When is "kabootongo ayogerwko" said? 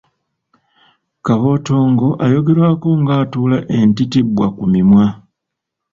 1.25-2.89